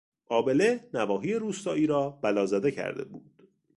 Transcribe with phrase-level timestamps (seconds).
[0.29, 3.49] آبله نواحی روستایی را بلازده کرده بود.